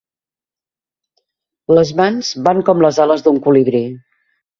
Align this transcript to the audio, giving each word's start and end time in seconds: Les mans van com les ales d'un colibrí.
Les 1.79 1.91
mans 1.99 2.31
van 2.47 2.63
com 2.71 2.81
les 2.87 2.99
ales 3.05 3.25
d'un 3.29 3.37
colibrí. 3.49 3.83